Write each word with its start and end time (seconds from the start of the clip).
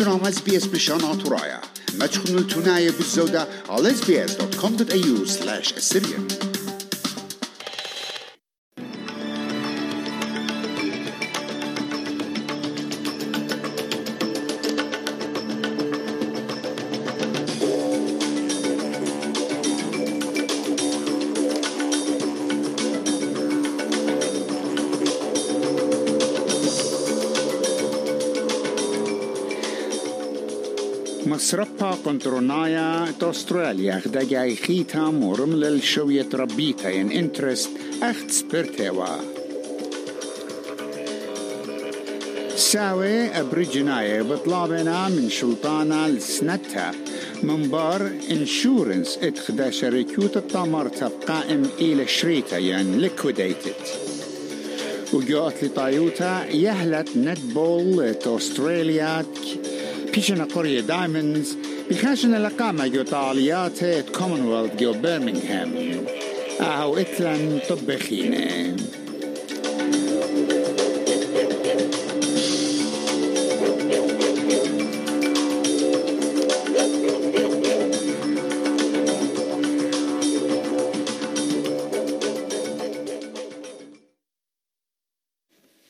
انتم 0.00 0.26
اس 0.26 0.40
بي 0.40 0.56
اس 0.56 0.66
بشان 0.66 0.98
ترايا 1.24 1.60
ما 1.98 2.06
تشخنوا 2.06 2.40
التناية 2.40 2.90
بالزودة 2.90 3.48
على 3.68 3.94
sbs.com.au 3.94 5.28
slash 5.28 5.72
assyrian 5.72 6.49
مسربا 31.50 31.98
كنترونايا 32.04 33.12
استراليا 33.22 34.00
خدجاي 34.04 34.56
خيتا 34.56 34.98
مورم 34.98 35.52
للشوية 35.52 36.28
ربيتا 36.34 36.90
ين 36.90 37.12
انترست 37.12 37.70
اخت 38.02 38.30
سبرتيوا. 38.30 39.06
ساوي 42.56 43.40
ابريجنايا 43.40 44.22
بطلابنا 44.22 45.08
من 45.08 45.30
شلطانا 45.30 46.08
لسنتا. 46.08 46.90
من 47.42 47.68
بار 47.68 48.10
انشورنس 48.30 49.18
اتخدا 49.22 49.70
شركوت 49.70 50.36
الطمر 50.36 50.88
قائم 51.28 51.62
إلى 51.80 52.08
شريتا 52.08 52.58
ين 52.58 52.98
ليكويديتد 52.98 53.74
وجوت 55.12 55.54
لطايوتا 55.64 56.46
يهلت 56.50 57.08
نتبول 57.16 58.16
استراليا 58.26 59.24
بيشنا 60.14 60.44
قرية 60.44 60.80
دايموندز 60.80 61.56
بخاشنا 61.90 62.36
لقامة 62.36 62.86
جو 62.86 63.02
طاليات 63.02 63.84
كومنولث 63.84 64.76
جو 64.76 64.92
برمنغهام 64.92 65.72
أو 66.60 66.96
إتلان 66.96 67.60
طبخينة 67.68 68.76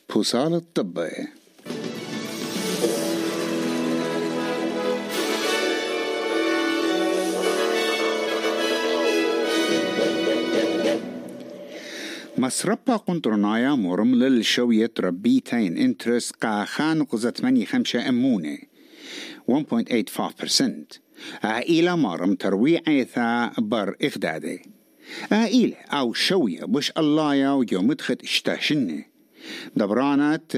بوصال 0.09 0.53
الطبي 0.53 1.27
مسربا 12.51 12.95
قنطرنايا 12.95 13.75
مرم 13.75 14.15
للشوية 14.15 14.91
ربيتين 14.99 15.77
انترس 15.77 16.31
قا 16.31 16.65
خان 16.65 17.03
قزت 17.03 17.43
مني 17.43 17.65
خمسة 17.65 18.09
أمونة. 18.09 18.57
1.85% 19.51 20.99
عائلة 21.43 21.95
مرم 21.95 22.35
تروي 22.35 22.81
عيثا 22.87 23.51
بر 23.57 23.95
إخدادي 24.01 24.61
عائلة 25.31 25.75
أو 25.75 26.13
شوية 26.13 26.65
بش 26.65 26.91
الله 26.97 27.35
يا 27.35 27.51
وجو 27.51 27.81
مدخت 27.81 28.23
اشتاشنة 28.23 29.05
دبرانت 29.75 30.55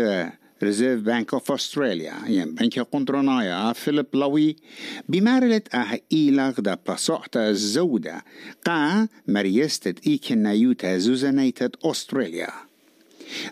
ريزيرف 0.64 1.02
بانك 1.02 1.34
اوف 1.34 1.52
استراليا 1.52 2.14
ين 2.28 2.56
بنك 2.56 2.80
قنطرنايا 2.80 3.74
فيليب 3.74 4.06
لوي 4.14 4.56
بمارلت 5.10 5.76
آه 5.76 6.00
إيلاغ 6.12 6.52
دا 6.52 6.78
باسوحتا 6.88 7.50
الزودة 7.50 8.24
قا 8.66 9.08
مريستت 9.28 10.08
إيكن 10.08 10.44
نيوتا 10.44 10.98
زوزانيتت 10.98 11.76
أستراليا 11.86 12.50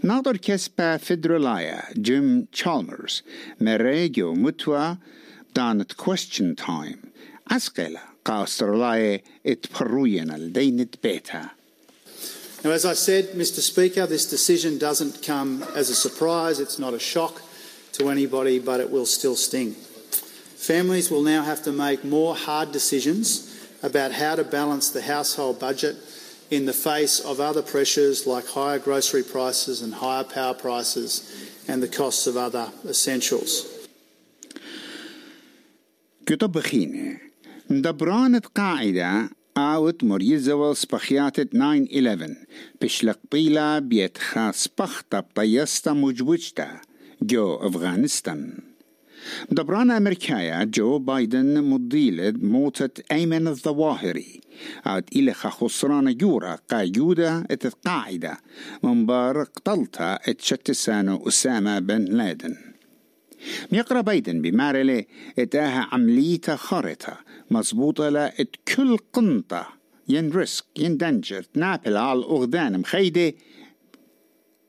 ناظر 0.03 0.37
كسبا 0.37 0.97
فيدرولايا 0.97 1.81
جيم 1.97 2.45
تشالمرز 2.51 3.23
مريجو 3.61 4.33
متوا 4.33 4.95
دانت 5.55 5.93
كويستشن 5.93 6.55
تايم 6.55 6.97
أسقلا 7.51 7.99
قا 8.25 8.43
أستراليا 8.43 9.21
اتبروينا 9.45 10.33
لدينت 10.33 10.95
بيتا 11.03 11.49
Now, 12.64 12.70
as 12.70 12.84
I 12.84 12.94
said, 12.94 13.32
Mr. 13.32 13.60
Speaker, 13.60 14.06
this 14.06 14.28
decision 14.28 14.78
doesn't 14.78 15.22
come 15.22 15.62
as 15.74 15.90
a 15.90 15.94
surprise. 15.94 16.58
It's 16.58 16.78
not 16.78 16.94
a 16.94 16.98
shock 16.98 17.40
to 17.92 18.10
anybody, 18.10 18.58
but 18.58 18.80
it 18.80 18.90
will 18.90 19.06
still 19.06 19.36
sting. 19.36 19.72
Families 19.72 21.10
will 21.10 21.22
now 21.22 21.42
have 21.42 21.62
to 21.64 21.72
make 21.72 22.02
more 22.02 22.34
hard 22.34 22.72
decisions 22.72 23.54
about 23.82 24.12
how 24.12 24.34
to 24.34 24.42
balance 24.42 24.90
the 24.90 25.02
household 25.02 25.60
budget 25.60 25.96
in 26.50 26.66
the 26.66 26.72
face 26.72 27.20
of 27.20 27.40
other 27.40 27.62
pressures 27.62 28.26
like 28.26 28.46
higher 28.46 28.78
grocery 28.78 29.22
prices 29.22 29.82
and 29.82 29.94
higher 29.94 30.24
power 30.24 30.54
prices 30.54 31.50
and 31.68 31.82
the 31.82 31.88
costs 31.88 32.26
of 32.26 32.36
other 32.36 32.72
essentials. 32.84 33.66
كتب 36.26 36.60
خينة 36.60 37.18
دبرانة 37.70 38.42
قاعدة 38.54 39.30
آوت 39.57 40.03
مريزة 40.03 40.53
والسبخياتة 40.53 41.43
9-11 41.43 42.31
بشلق 42.81 43.19
بيلا 43.31 43.79
بيت 43.79 44.17
خاص 44.17 44.67
بخطة 44.79 45.19
بطيستا 45.19 45.93
مجوجتا 45.93 46.81
جو 47.21 47.55
أفغانستان 47.55 48.57
دبران 49.51 49.91
أمريكايا 49.91 50.63
جو 50.63 50.99
بايدن 50.99 51.63
مضيلة 51.63 52.33
موتة 52.41 53.03
أيمن 53.11 53.47
الظواهري 53.47 54.41
عاد 54.85 55.03
إلى 55.15 55.33
خسران 55.33 56.17
جورا 56.17 56.55
قايودة 56.69 57.43
اتقاعدة 57.51 58.37
من 58.83 59.05
بار 59.05 59.43
قتلتا 59.43 60.19
اتشتسانو 60.29 61.27
أسامة 61.27 61.79
بن 61.79 62.05
لادن. 62.05 62.70
ميقرا 63.71 64.01
بايدن 64.01 64.41
بمارلي 64.41 65.07
اتاها 65.39 65.87
عملية 65.91 66.41
خارطة 66.55 67.17
مضبوطة 67.51 68.09
لا 68.09 68.33
كل 68.75 68.97
قنطة 69.13 69.67
ين 70.09 70.29
ريسك 70.29 70.65
ين 70.77 70.97
دنجر 70.97 71.43
تنابل 71.43 71.97
على 71.97 72.19
الأغدان 72.19 72.79
مخيدة 72.79 73.33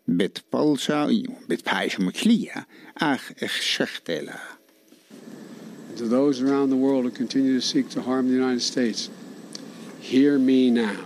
بتبلشا 0.08 1.22
بتبايش 1.48 2.00
مكلية 2.00 2.66
أخ 2.98 3.32
اخشختلا 3.42 4.34
To 5.96 6.08
those 6.08 6.40
around 6.40 6.70
the 6.70 6.76
world 6.76 7.04
who 7.04 7.10
continue 7.10 7.54
to 7.60 7.60
seek 7.60 7.90
to 7.90 8.00
harm 8.00 8.26
the 8.28 8.34
United 8.34 8.62
States, 8.62 9.10
hear 10.00 10.38
me 10.38 10.70
now. 10.70 10.96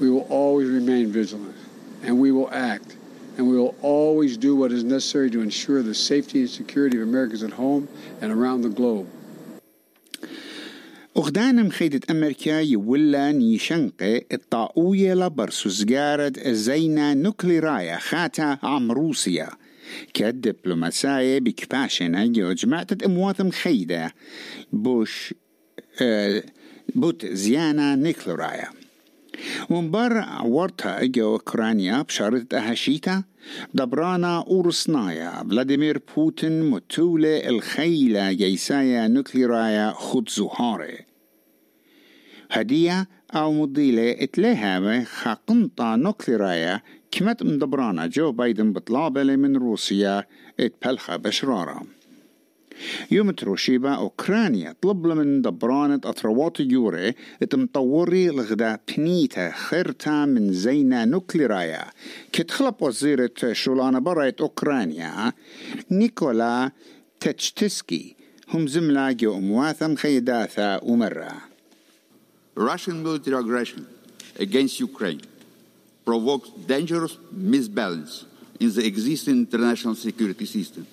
We 0.00 0.10
will 0.10 0.26
always 0.28 0.68
remain 0.68 1.12
vigilant, 1.12 1.56
and 2.02 2.18
we 2.18 2.32
will 2.32 2.50
act, 2.50 2.95
and 3.36 3.48
we 3.50 3.56
will 3.56 3.74
always 3.82 4.36
do 4.36 4.56
what 4.56 4.72
is 4.72 4.82
necessary 4.84 5.30
to 5.30 5.40
ensure 5.40 5.82
the 5.82 5.94
safety 5.94 6.40
and 6.40 6.50
security 6.50 6.96
of 6.96 7.02
Americans 7.02 7.42
at 7.42 7.52
home 7.52 7.88
and 8.20 8.32
around 8.32 8.62
the 8.62 8.68
globe. 8.68 9.06
أغدان 11.16 11.66
مخيدة 11.66 12.00
أمريكا 12.10 12.60
يولا 12.60 13.32
نيشنقة 13.32 14.22
الطاقوية 14.32 15.14
لبرسو 15.14 15.68
زجارة 15.68 16.32
زينا 16.46 17.14
نوكليرايا 17.14 17.98
خاتا 17.98 18.58
عم 18.62 18.92
روسيا. 18.92 19.48
كدبلوماسية 20.14 21.38
بكباشنا 21.38 22.26
جو 22.26 22.52
جماعة 22.52 22.86
أموات 23.04 23.42
مخيدة 23.42 24.14
بوش 24.72 25.34
آه 26.02 26.42
بوت 26.94 27.26
زيانا 27.26 27.94
نيكلورايا 27.94 28.68
ومبر 29.70 30.24
ورتا 30.44 31.04
جو 31.04 31.32
أوكرانيا 31.32 32.02
بشارة 32.02 32.46
أهشيتا 32.54 33.22
دبرانا 33.74 34.38
أورسنايا 34.38 35.44
فلاديمير 35.50 36.00
بوتين 36.16 36.70
متولة 36.70 37.48
الخيلة 37.48 38.32
جيسايا 38.32 39.08
نوكليرايا 39.08 39.92
خد 39.92 40.28
زهاري 40.28 40.98
هدية 42.50 43.08
أو 43.34 43.52
مضيلة 43.52 44.10
اتلهامة 44.10 45.04
خاقنطة 45.04 45.96
نوكليرايا 45.96 46.82
كمت 47.10 47.42
مدبرانا 47.42 48.06
جو 48.06 48.32
بايدن 48.32 48.72
بطلابة 48.72 49.22
من 49.22 49.56
روسيا 49.56 50.24
اتبلخة 50.60 51.16
بشرارة 51.16 51.82
يوم 53.10 53.30
تروشيبا 53.30 53.90
أوكرانيا 53.94 54.74
طلب 54.82 55.06
من 55.06 55.42
دبرانة 55.42 56.00
أطروات 56.04 56.60
يوري 56.60 57.14
اتمطوري 57.42 58.28
لغدا 58.28 58.78
بنيتا 58.88 59.50
خيرتا 59.50 60.24
من 60.24 60.52
زينا 60.52 61.04
نوكليرايا 61.04 61.84
كتخلب 62.32 62.74
وزيرة 62.80 63.52
شولانة 63.52 63.98
برايت 63.98 64.40
أوكرانيا 64.40 65.32
نيكولا 65.90 66.70
تتشتسكي 67.20 68.16
هم 68.48 68.66
زملا 68.66 69.12
جو 69.12 69.40
مواثم 69.40 69.94
خيداثا 69.94 70.80
ومرة 70.82 71.32
Russian 72.56 73.02
military 73.02 73.36
aggression 73.36 73.86
against 74.38 74.80
Ukraine 74.80 75.20
provokes 76.06 76.48
dangerous 76.66 77.18
misbalance 77.34 78.24
in 78.58 78.72
the 78.72 78.86
existing 78.86 79.34
international 79.34 79.94
security 79.94 80.46
system. 80.46 80.86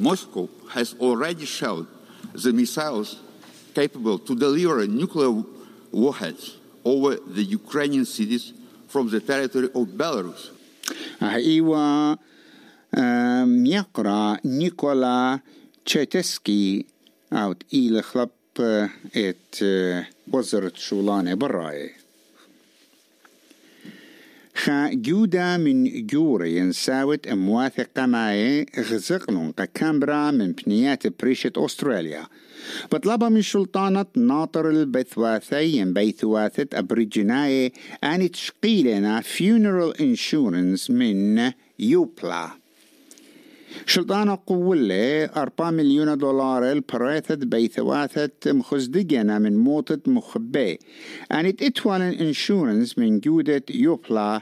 Moscow 0.00 0.48
has 0.70 0.94
already 1.00 1.46
shelled 1.46 1.86
the 2.34 2.52
missiles 2.52 3.20
capable 3.74 4.18
to 4.18 4.34
deliver 4.34 4.86
nuclear 4.86 5.32
warheads 5.92 6.56
over 6.84 7.16
the 7.16 7.42
Ukrainian 7.42 8.04
cities 8.04 8.52
from 8.88 9.10
the 9.10 9.20
territory 9.20 9.68
of 9.74 9.84
Belarus. 10.00 10.50
ايوا 11.22 12.16
يقرا 13.66 14.38
نيكولا 14.44 15.40
تشيتسكي 15.84 16.86
اوت 17.32 17.62
إلى 17.74 18.02
خلب 18.02 18.30
ات 19.16 19.56
وزرت 20.32 20.76
شولانه 20.76 21.34
براي 21.34 21.90
خا 24.55 24.89
جودا 24.93 25.57
من 25.57 26.05
جوري 26.05 26.57
ينساوت 26.57 27.27
امواثقة 27.27 28.05
معي 28.05 28.65
غزقلون 28.79 29.51
كامبرا 29.51 30.31
من 30.31 30.51
بنيات 30.51 31.21
بريشة 31.21 31.51
أستراليا. 31.57 32.27
بطلبها 32.91 33.29
من 33.29 33.41
سلطانة 33.41 34.05
ناطر 34.17 34.69
البثواثي 34.69 35.85
بيثواثة 35.85 36.67
أبريجناي 36.73 37.73
أن 38.03 38.31
تشقيلنا 38.31 39.21
funeral 39.21 39.93
insurance 39.97 40.89
من 40.89 41.51
يوبلا. 41.79 42.60
شلطانة 43.85 44.37
قولة 44.45 45.25
أربعة 45.25 45.71
مليون 45.71 46.17
دولار 46.17 46.71
البراثة 46.71 47.35
بيثواثة 47.35 48.31
مخزدقنا 48.53 49.39
من 49.39 49.57
موتة 49.57 50.11
مخبي 50.11 50.79
أن 51.31 51.55
تتوال 51.55 52.01
انشورنس 52.01 52.97
من 52.97 53.19
جودة 53.19 53.63
يوبلا 53.69 54.41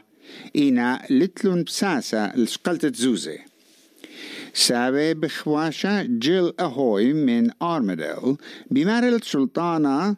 إنا 0.55 1.01
لتلون 1.09 1.63
بساسة 1.63 2.35
لشقلت 2.37 2.95
زوزي 2.95 3.39
سابي 4.53 5.13
بخواشة 5.13 6.03
جيل 6.03 6.53
أهوي 6.59 7.13
من 7.13 7.49
آرمديل 7.61 8.37
بمارل 8.71 9.21
سلطانة 9.23 10.15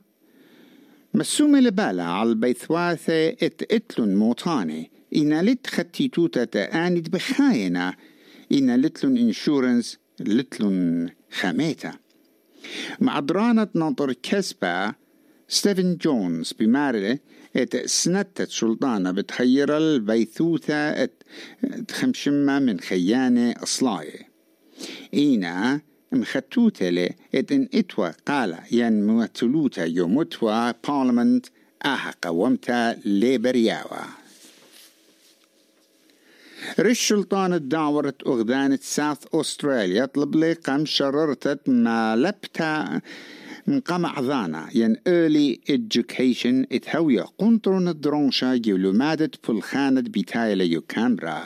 مسومة 1.14 1.60
لبالا 1.60 2.04
على 2.04 2.30
البيثواثة 2.30 3.30
إت 3.30 3.74
إتلون 3.74 4.16
موطاني 4.16 4.92
إنا 5.16 5.42
لت 5.42 5.68
خطيتوتة 5.68 6.62
آنت 6.62 7.10
بخاينة 7.10 7.94
إنا 8.52 8.78
لتلون 8.78 9.18
إنشورنس 9.18 9.98
لتلون 10.20 11.10
خميتا 11.32 11.94
مع 13.00 13.20
درانة 13.20 13.68
ناطر 13.76 14.14
كسبة 14.14 14.94
ستيفن 15.48 15.96
جونز 15.96 16.54
بمارلة 16.60 17.20
إت 17.56 17.86
سنتت 17.86 18.50
سلطانة 18.50 19.12
بتخير 19.12 19.78
البيثوثة 19.78 21.04
إت 21.04 21.24
خمشمة 21.92 22.60
من 22.60 22.80
خيانة 22.80 23.54
أصلاي 23.64 24.26
إينا 25.14 25.82
مختوتة 26.12 27.10
إت 27.36 27.52
إن 27.52 27.70
إتوا 27.74 28.10
قال 28.28 28.58
ين 28.72 29.08
موتلوتا 29.08 29.86
يومتوا 29.86 30.72
بارلمنت 30.72 31.46
أها 31.86 32.14
قومتا 32.22 32.94
ليبرياوا. 33.06 34.21
رش 36.80 37.10
سلطان 37.10 37.54
الدعورة 37.54 38.14
أغدانة 38.28 38.80
ساوث 38.82 39.18
أستراليا 39.34 40.06
طلب 40.06 40.36
لي 40.36 40.54
قم 40.54 40.86
شررتت 40.86 41.70
ما 41.70 42.16
لبتا 42.16 43.02
من 43.68 43.80
قمع 43.80 44.20
ذانا 44.20 44.70
ين 44.76 44.96
early 44.96 45.60
education 45.74 46.66
إتهوية. 46.72 47.26
قنطرون 47.38 47.88
الدرونشا 47.88 48.56
جولو 48.56 48.92
مادت 48.92 49.46
فلخانة 49.46 50.02
بتايلة 50.02 50.64
يو 50.64 50.82
كامبرا 50.82 51.46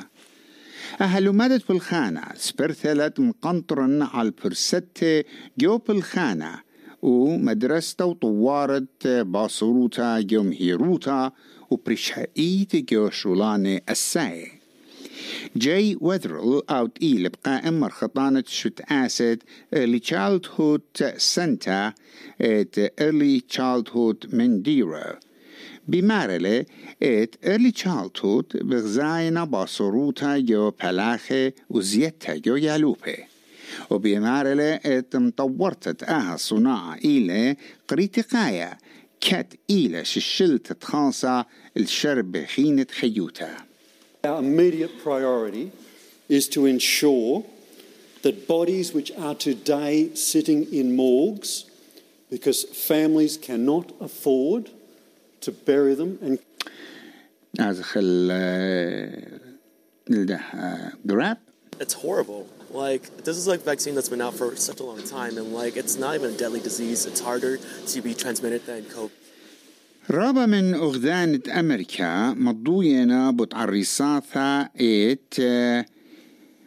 أهلو 1.01 1.33
مادت 1.33 1.61
فلخانة 1.61 2.21
سبرثلت 2.35 3.19
مقنطرن 3.19 4.01
على 4.01 4.27
البرستة 4.27 5.23
جو 5.57 5.77
بالخانة 5.77 6.61
ومدرسة 7.01 8.05
وطوارت 8.05 9.07
باصروتا 9.07 10.19
جو 10.19 10.43
مهيروتا 10.43 11.31
وبرشائيت 11.69 12.93
جو 12.93 13.09
شولانة 13.09 13.81
الساي. 13.89 14.54
جاي 15.55 15.97
وذرل 16.01 16.61
اوت 16.69 16.97
إيل 17.01 17.29
بقائم 17.29 17.79
مرخطانة 17.79 18.43
شت 18.47 18.81
آسد 18.91 19.43
early 19.75 19.99
childhood 19.99 21.01
center 21.17 21.93
at 22.41 22.77
early 23.01 23.41
childhood 23.57 24.33
منديرا 24.33 25.19
بمارلة 25.87 26.65
ات 27.03 27.35
early 27.45 27.71
childhood 27.83 28.63
بغزاينا 28.63 29.43
باصروتا 29.43 30.37
جو 30.37 30.71
بلاخة 30.71 31.53
وزيتها 31.69 32.35
جو 32.35 32.55
يالوبه 32.55 33.17
وبمارلة 33.89 34.73
ات 34.75 35.15
مطورتت 35.15 36.03
أها 36.03 36.37
صناعة 36.37 36.95
إلى 36.95 37.55
قريتقايا 37.87 38.77
كات 39.21 39.53
إلى 39.69 40.05
ششلت 40.05 40.83
خاصة 40.83 41.45
الشرب 41.77 42.37
خينة 42.45 42.87
خيوتا 42.99 43.57
Our 44.25 44.39
immediate 44.39 45.01
priority 45.03 45.71
is 46.27 46.49
to 46.49 46.65
ensure 46.65 47.45
that 48.23 48.47
bodies 48.47 48.93
which 48.93 49.11
are 49.11 49.35
today 49.35 50.13
sitting 50.15 50.73
in 50.73 50.95
morgues 50.95 51.65
because 52.29 52.63
families 52.63 53.37
cannot 53.37 53.93
afford 54.01 54.71
to 55.41 55.51
bury 55.51 55.93
them 55.93 56.17
and 56.21 56.39
as 57.59 57.79
grab 61.05 61.37
it's 61.79 61.93
horrible. 61.93 62.47
Like 62.71 63.17
this 63.23 63.37
is 63.37 63.47
like 63.47 63.61
vaccine 63.61 63.95
that's 63.95 64.09
been 64.09 64.21
out 64.21 64.33
for 64.33 64.55
such 64.55 64.79
a 64.79 64.83
long 64.83 65.03
time 65.03 65.37
and 65.37 65.53
like 65.53 65.77
it's 65.77 65.97
not 65.97 66.15
even 66.15 66.33
a 66.33 66.37
deadly 66.37 66.59
disease. 66.59 67.05
It's 67.05 67.19
harder 67.19 67.57
to 67.57 68.01
be 68.01 68.13
transmitted 68.13 68.65
than 68.65 68.83
covid. 68.85 69.11
رابع 70.11 70.45
من 70.45 70.73
أغذانة 70.73 71.39
أمريكا 71.59 72.33
مضوينا 72.33 73.31
بتعريصاثا 73.31 74.69
إت 74.81 75.35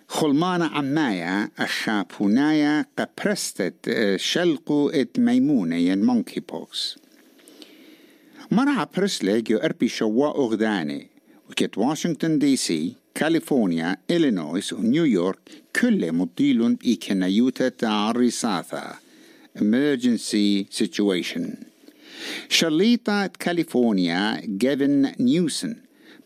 خلمانة 0.09 0.65
عمايا 0.65 1.51
أخابونايا 1.59 2.87
قبرستت 2.99 3.95
شلقو 4.17 4.89
إت 4.89 5.19
ميمونة 5.19 5.77
ين 5.77 6.05
مونكي 6.05 6.41
بوكس. 6.41 6.97
مرعى 8.51 8.87
برسلي 8.97 9.41
جو 9.43 9.57
أربي 9.57 9.89
شواء 9.89 10.45
أغذاني 10.45 11.07
وكت 11.51 11.79
واشنطن 11.79 12.39
دي 12.39 12.57
سي 12.57 12.95
كاليفورنيا 13.15 13.97
إلينويس 14.11 14.73
ونيويورك 14.73 15.39
كل 15.81 16.13
مضيلون 16.13 16.75
بإيكنايوتا 16.75 17.69
تعريصاثا 17.69 18.95
emergency 19.59 20.67
situation. 20.71 21.78
شليطة 22.49 23.27
كاليفورنيا 23.27 24.41
جيفن 24.45 25.13
نيوسن. 25.21 25.77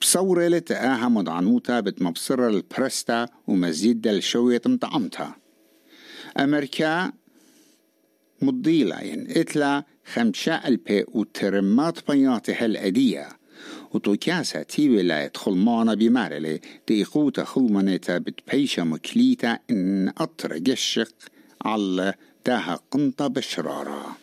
بصورة 0.00 0.48
لتقاها 0.48 1.08
مضعنوتا 1.08 1.80
بتمبصرة 1.80 2.48
البرستا 2.48 3.28
ومزيد 3.46 4.06
الشوية 4.06 4.62
مطعمتها 4.66 5.36
أمريكا 6.38 7.12
مضيلة 8.42 9.00
ين 9.00 9.30
إتلا 9.30 9.84
خمشة 10.12 10.54
ألبي 10.54 11.04
وترمات 11.08 12.10
بياتها 12.10 12.66
الأدية. 12.66 13.28
وتوكاسا 13.94 14.62
تي 14.62 14.90
ولاية 14.90 15.32
خلمانة 15.36 15.94
بمارلي. 15.94 16.60
دي 16.88 17.02
إقوتا 17.02 17.44
خلمانيتا 17.44 18.18
بتبيشا 18.18 18.82
مكليتا 18.82 19.58
إن 19.70 20.12
أطر 20.18 20.58
جشق 20.58 21.14
على 21.64 22.14
داها 22.46 22.80
قنطة 22.90 23.26
بشرارة. 23.26 24.16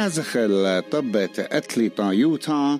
بتزخل 0.00 0.82
طبة 0.90 1.30
أتليتا 1.38 2.10
يوتا. 2.12 2.78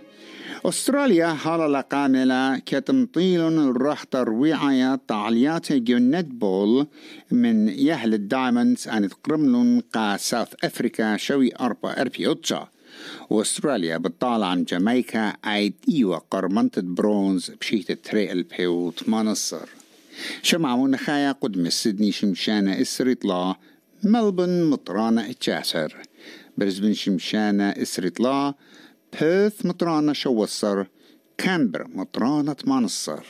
أستراليا 0.64 1.26
حالة 1.34 1.80
كاملة 1.80 2.58
كتمطيل 2.58 3.40
الرح 3.40 4.04
ترويعية 4.04 5.00
تعليات 5.08 5.72
جنت 5.72 6.26
بول 6.26 6.86
من 7.30 7.68
يهل 7.68 8.14
الدايموندز 8.14 8.88
أن 8.88 9.08
تقرملون 9.08 9.80
قا 9.80 10.16
ساوث 10.16 10.48
أفريكا 10.64 11.16
شوي 11.16 11.52
أربا 11.60 12.00
أربي 12.00 12.26
أوتشا. 12.26 12.68
وأستراليا 13.30 13.96
بتطالع 13.96 14.46
عن 14.46 14.64
جامايكا 14.64 15.28
ايد 15.28 15.74
إيوة 15.88 16.22
قرمنت 16.30 16.78
برونز 16.78 17.50
بشيت 17.60 17.92
تري 17.92 18.32
البيو 18.32 18.90
تمانصر. 18.90 19.68
شمعون 20.42 20.96
خايا 20.96 21.32
قدم 21.32 21.68
سيدني 21.68 22.12
شمشانة 22.12 22.80
اسريطلا 22.80 23.54
ملبن 24.04 24.64
مطرانة 24.70 25.30
إتشاسر. 25.30 25.96
برزبن 26.58 26.92
شمشانة 26.92 27.70
اسريطلا 27.70 28.54
بيرث 29.20 29.66
مطرانة 29.66 30.12
شوصر 30.12 30.84
كامبر 31.38 31.86
مطرانة 31.94 32.52
تمانصر 32.52 33.24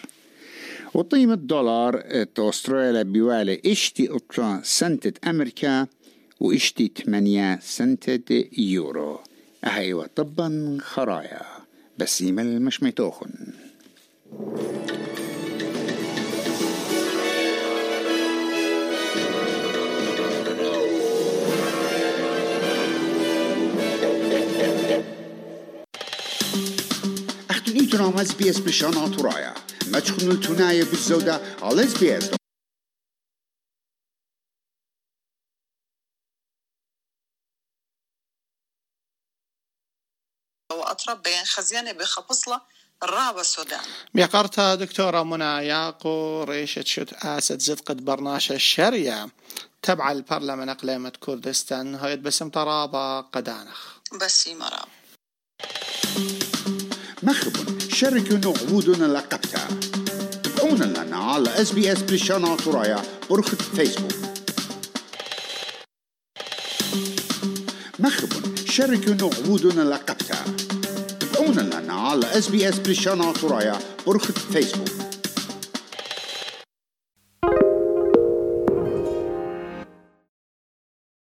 وقيمة 0.94 1.34
دولار 1.34 2.02
أستراليا 2.38 3.02
بيوالي 3.02 3.60
إشتي 3.66 4.08
اطرا 4.10 4.60
سنتة 4.64 5.30
أمريكا 5.30 5.86
وإشتي 6.40 6.92
8 7.04 7.58
سنتة 7.62 8.44
يورو. 8.58 9.20
أهيوة 9.64 10.06
طبا 10.16 10.78
خرايا 10.80 11.42
بسيم 11.98 12.38
المشميتوخن. 12.38 13.30
أختن 14.32 14.60
إيتنا 14.60 14.99
اس 28.18 28.58
بشانات 28.58 29.20
رايا 29.20 29.54
ما 29.86 30.00
تخنوا 30.00 30.32
التناية 30.32 30.84
بالزودة 30.84 31.40
على 31.62 31.84
اس 31.84 31.98
بي 31.98 32.18
اس 32.18 32.30
وأطرب 40.72 41.22
بين 41.22 41.44
خزيانة 41.44 41.92
بخبصلة 41.92 42.60
الرابع 43.02 43.40
السودان 43.40 43.84
بيقرتها 44.14 44.74
دكتورة 44.74 45.22
منى 45.22 45.44
ياقو 45.44 46.42
ريشة 46.42 46.84
شت 46.86 47.12
آسد 47.12 47.58
زد 47.58 47.80
قد 47.80 48.04
برناشة 48.04 48.54
الشريعة 48.54 49.30
تبع 49.82 50.12
البرلمان 50.12 50.68
أقليمة 50.68 51.12
كردستان 51.20 51.94
هاي 51.94 52.16
بسم 52.16 52.50
طرابة 52.50 53.20
قدانخ 53.20 53.98
بس 54.20 54.48
مراب 54.48 54.88
مخب 57.22 57.52
شاركوا 57.92 58.52
عبودنا 58.60 59.04
لقبتها 59.04 59.68
تابعونا 60.42 60.84
لنا 60.84 61.16
على 61.16 61.62
اس 61.62 61.72
بي 61.72 61.92
اس 61.92 62.02
بلشانات 62.02 62.68
رايا 62.68 63.02
برخة 63.30 63.56
فيسبوك. 63.76 64.12
مخب 67.98 68.28
شاركوا 68.66 69.30
عبودنا 69.38 69.82
لقبتها 69.82 70.44
تابعونا 71.20 71.60
لنا 71.60 71.92
على 71.92 72.38
اس 72.38 72.48
بي 72.48 72.68
اس 72.68 72.78
بلشانات 72.78 73.44
رايا 73.44 73.78
برخة 74.06 74.34
فيسبوك. 74.52 74.99